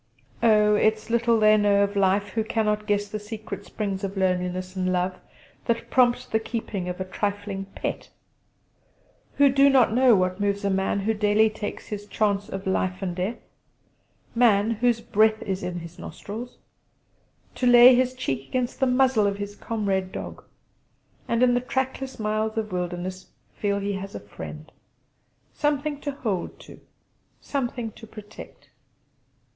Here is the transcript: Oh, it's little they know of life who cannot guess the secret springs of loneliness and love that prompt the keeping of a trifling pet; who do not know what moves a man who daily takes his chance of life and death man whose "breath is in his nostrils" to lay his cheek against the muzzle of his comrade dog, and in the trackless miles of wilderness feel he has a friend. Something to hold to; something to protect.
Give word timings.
Oh, 0.41 0.73
it's 0.73 1.11
little 1.11 1.39
they 1.39 1.57
know 1.57 1.83
of 1.83 1.95
life 1.95 2.29
who 2.29 2.43
cannot 2.43 2.87
guess 2.87 3.07
the 3.07 3.19
secret 3.19 3.65
springs 3.65 4.03
of 4.03 4.17
loneliness 4.17 4.75
and 4.75 4.91
love 4.91 5.19
that 5.65 5.91
prompt 5.91 6.31
the 6.31 6.39
keeping 6.39 6.89
of 6.89 6.99
a 6.99 7.05
trifling 7.05 7.65
pet; 7.75 8.09
who 9.35 9.47
do 9.47 9.69
not 9.69 9.93
know 9.93 10.15
what 10.15 10.39
moves 10.41 10.65
a 10.65 10.71
man 10.71 11.01
who 11.01 11.13
daily 11.13 11.51
takes 11.51 11.89
his 11.89 12.07
chance 12.07 12.49
of 12.49 12.65
life 12.65 13.03
and 13.03 13.15
death 13.15 13.37
man 14.33 14.71
whose 14.71 15.01
"breath 15.01 15.39
is 15.43 15.61
in 15.61 15.81
his 15.81 15.99
nostrils" 15.99 16.57
to 17.53 17.67
lay 17.67 17.93
his 17.93 18.15
cheek 18.15 18.47
against 18.49 18.79
the 18.79 18.87
muzzle 18.87 19.27
of 19.27 19.37
his 19.37 19.55
comrade 19.55 20.11
dog, 20.11 20.43
and 21.27 21.43
in 21.43 21.53
the 21.53 21.61
trackless 21.61 22.17
miles 22.17 22.57
of 22.57 22.71
wilderness 22.71 23.27
feel 23.53 23.77
he 23.77 23.93
has 23.93 24.15
a 24.15 24.19
friend. 24.19 24.71
Something 25.53 26.01
to 26.01 26.09
hold 26.11 26.59
to; 26.61 26.79
something 27.39 27.91
to 27.91 28.07
protect. 28.07 28.71